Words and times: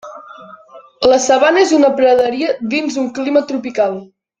La 1.11 1.19
sabana 1.27 1.61
és 1.67 1.75
una 1.81 1.93
praderia 2.01 2.57
dins 2.77 3.01
un 3.07 3.15
clima 3.23 3.49
tropical. 3.55 4.05